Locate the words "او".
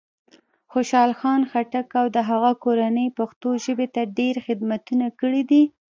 1.99-2.05